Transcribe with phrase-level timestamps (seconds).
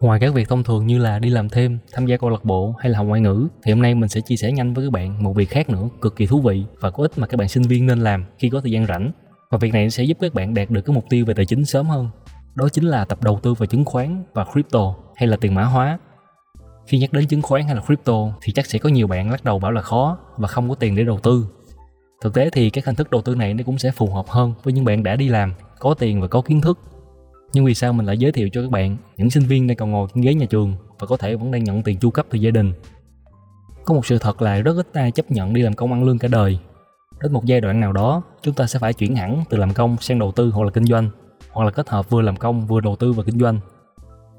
[0.00, 2.74] Ngoài các việc thông thường như là đi làm thêm, tham gia câu lạc bộ
[2.78, 4.92] hay là học ngoại ngữ thì hôm nay mình sẽ chia sẻ nhanh với các
[4.92, 7.48] bạn một việc khác nữa cực kỳ thú vị và có ích mà các bạn
[7.48, 9.12] sinh viên nên làm khi có thời gian rảnh.
[9.50, 11.64] Và việc này sẽ giúp các bạn đạt được cái mục tiêu về tài chính
[11.64, 12.08] sớm hơn.
[12.54, 15.64] Đó chính là tập đầu tư vào chứng khoán và crypto hay là tiền mã
[15.64, 15.98] hóa.
[16.86, 19.44] Khi nhắc đến chứng khoán hay là crypto thì chắc sẽ có nhiều bạn lắc
[19.44, 21.46] đầu bảo là khó và không có tiền để đầu tư.
[22.22, 24.52] Thực tế thì các hình thức đầu tư này nó cũng sẽ phù hợp hơn
[24.62, 26.78] với những bạn đã đi làm, có tiền và có kiến thức
[27.54, 29.90] nhưng vì sao mình lại giới thiệu cho các bạn những sinh viên đang còn
[29.90, 32.38] ngồi trên ghế nhà trường và có thể vẫn đang nhận tiền chu cấp từ
[32.38, 32.72] gia đình?
[33.84, 36.18] Có một sự thật là rất ít ai chấp nhận đi làm công ăn lương
[36.18, 36.58] cả đời.
[37.22, 39.96] Đến một giai đoạn nào đó, chúng ta sẽ phải chuyển hẳn từ làm công
[40.00, 41.10] sang đầu tư hoặc là kinh doanh,
[41.50, 43.58] hoặc là kết hợp vừa làm công vừa đầu tư và kinh doanh.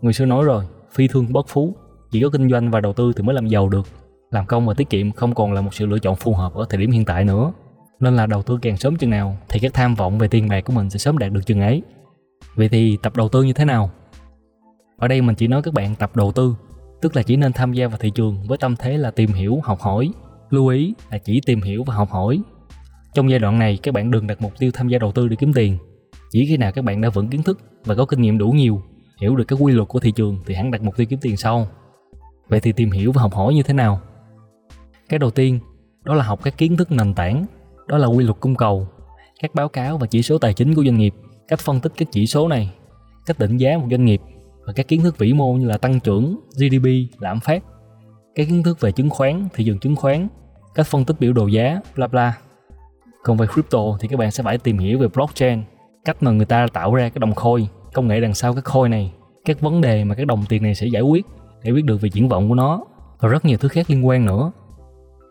[0.00, 1.74] Người xưa nói rồi, phi thương bất phú,
[2.10, 3.86] chỉ có kinh doanh và đầu tư thì mới làm giàu được.
[4.30, 6.66] Làm công và tiết kiệm không còn là một sự lựa chọn phù hợp ở
[6.68, 7.52] thời điểm hiện tại nữa.
[8.00, 10.64] Nên là đầu tư càng sớm chừng nào thì các tham vọng về tiền bạc
[10.64, 11.82] của mình sẽ sớm đạt được chừng ấy.
[12.54, 13.90] Vậy thì tập đầu tư như thế nào?
[14.96, 16.54] Ở đây mình chỉ nói các bạn tập đầu tư,
[17.00, 19.60] tức là chỉ nên tham gia vào thị trường với tâm thế là tìm hiểu,
[19.64, 20.10] học hỏi.
[20.50, 22.42] Lưu ý là chỉ tìm hiểu và học hỏi.
[23.14, 25.36] Trong giai đoạn này các bạn đừng đặt mục tiêu tham gia đầu tư để
[25.36, 25.78] kiếm tiền.
[26.30, 28.82] Chỉ khi nào các bạn đã vững kiến thức và có kinh nghiệm đủ nhiều,
[29.20, 31.36] hiểu được các quy luật của thị trường thì hẳn đặt mục tiêu kiếm tiền
[31.36, 31.68] sau.
[32.48, 34.00] Vậy thì tìm hiểu và học hỏi như thế nào?
[35.08, 35.58] Cái đầu tiên,
[36.04, 37.46] đó là học các kiến thức nền tảng,
[37.88, 38.88] đó là quy luật cung cầu,
[39.42, 41.14] các báo cáo và chỉ số tài chính của doanh nghiệp
[41.52, 42.70] cách phân tích các chỉ số này,
[43.26, 44.20] cách định giá một doanh nghiệp
[44.66, 46.86] và các kiến thức vĩ mô như là tăng trưởng, GDP,
[47.20, 47.64] lạm phát,
[48.34, 50.28] các kiến thức về chứng khoán, thị trường chứng khoán,
[50.74, 52.38] cách phân tích biểu đồ giá, bla bla.
[53.24, 55.62] Còn về crypto thì các bạn sẽ phải tìm hiểu về blockchain,
[56.04, 58.88] cách mà người ta tạo ra cái đồng khôi, công nghệ đằng sau cái khôi
[58.88, 59.12] này,
[59.44, 61.26] các vấn đề mà các đồng tiền này sẽ giải quyết
[61.62, 62.84] để biết được về triển vọng của nó
[63.20, 64.52] và rất nhiều thứ khác liên quan nữa.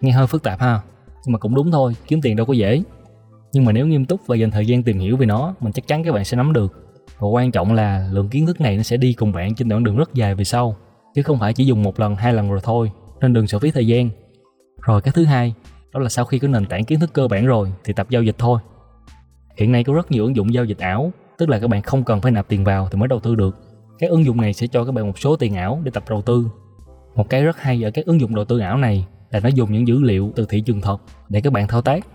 [0.00, 0.80] Nghe hơi phức tạp ha,
[1.26, 2.82] nhưng mà cũng đúng thôi, kiếm tiền đâu có dễ
[3.52, 5.86] nhưng mà nếu nghiêm túc và dành thời gian tìm hiểu về nó, mình chắc
[5.86, 6.84] chắn các bạn sẽ nắm được.
[7.18, 9.84] Và quan trọng là lượng kiến thức này nó sẽ đi cùng bạn trên đoạn
[9.84, 10.76] đường rất dài về sau,
[11.14, 13.70] chứ không phải chỉ dùng một lần, hai lần rồi thôi, nên đừng sợ phí
[13.70, 14.10] thời gian.
[14.82, 15.54] Rồi, cái thứ hai,
[15.92, 18.22] đó là sau khi có nền tảng kiến thức cơ bản rồi, thì tập giao
[18.22, 18.60] dịch thôi.
[19.56, 22.04] Hiện nay có rất nhiều ứng dụng giao dịch ảo, tức là các bạn không
[22.04, 23.56] cần phải nạp tiền vào thì mới đầu tư được.
[23.98, 26.22] Các ứng dụng này sẽ cho các bạn một số tiền ảo để tập đầu
[26.22, 26.46] tư.
[27.16, 29.72] Một cái rất hay ở các ứng dụng đầu tư ảo này là nó dùng
[29.72, 30.98] những dữ liệu từ thị trường thật
[31.28, 32.06] để các bạn thao tác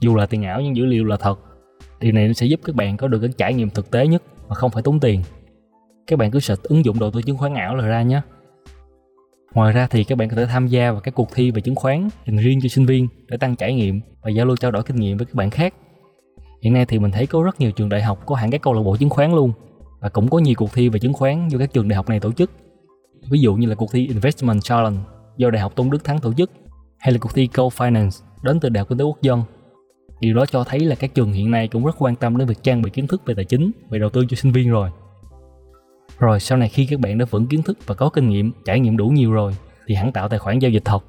[0.00, 1.40] dù là tiền ảo nhưng dữ liệu là thật.
[2.00, 4.54] Điều này sẽ giúp các bạn có được cái trải nghiệm thực tế nhất mà
[4.54, 5.22] không phải tốn tiền.
[6.06, 8.20] Các bạn cứ search ứng dụng đầu tư chứng khoán ảo là ra nhé.
[9.54, 11.74] Ngoài ra thì các bạn có thể tham gia vào các cuộc thi về chứng
[11.74, 14.82] khoán dành riêng cho sinh viên để tăng trải nghiệm và giao lưu trao đổi
[14.82, 15.74] kinh nghiệm với các bạn khác.
[16.62, 18.74] Hiện nay thì mình thấy có rất nhiều trường đại học có hẳn các câu
[18.74, 19.52] lạc bộ chứng khoán luôn
[20.00, 22.20] và cũng có nhiều cuộc thi về chứng khoán do các trường đại học này
[22.20, 22.50] tổ chức.
[23.30, 24.98] Ví dụ như là cuộc thi Investment Challenge
[25.36, 26.50] do Đại học Tôn Đức Thắng tổ chức
[26.98, 29.42] hay là cuộc thi Co Finance đến từ Đại học Kinh tế Quốc dân.
[30.20, 32.62] Điều đó cho thấy là các trường hiện nay cũng rất quan tâm đến việc
[32.62, 34.90] trang bị kiến thức về tài chính, về đầu tư cho sinh viên rồi.
[36.18, 38.80] Rồi sau này khi các bạn đã vững kiến thức và có kinh nghiệm, trải
[38.80, 39.56] nghiệm đủ nhiều rồi
[39.86, 41.04] thì hẳn tạo tài khoản giao dịch thật.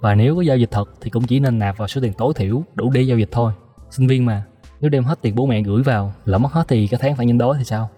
[0.00, 2.32] Và nếu có giao dịch thật thì cũng chỉ nên nạp vào số tiền tối
[2.36, 3.52] thiểu đủ để giao dịch thôi.
[3.90, 4.44] Sinh viên mà,
[4.80, 7.26] nếu đem hết tiền bố mẹ gửi vào, lỡ mất hết thì cả tháng phải
[7.26, 7.90] nhân đói thì sao?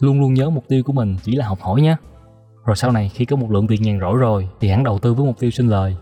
[0.00, 1.96] Luôn luôn nhớ mục tiêu của mình chỉ là học hỏi nhé.
[2.64, 5.14] Rồi sau này khi có một lượng tiền nhàn rỗi rồi thì hẳn đầu tư
[5.14, 5.96] với mục tiêu sinh lời.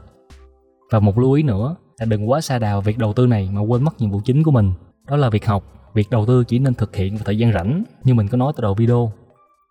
[0.90, 3.60] Và một lưu ý nữa là đừng quá xa đào việc đầu tư này mà
[3.60, 4.72] quên mất nhiệm vụ chính của mình.
[5.08, 5.64] Đó là việc học.
[5.94, 8.52] Việc đầu tư chỉ nên thực hiện vào thời gian rảnh, như mình có nói
[8.56, 9.12] từ đầu video.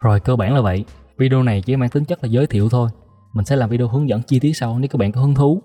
[0.01, 0.85] Rồi, cơ bản là vậy.
[1.17, 2.89] Video này chỉ mang tính chất là giới thiệu thôi.
[3.33, 5.61] Mình sẽ làm video hướng dẫn chi tiết sau nếu các bạn có hứng thú.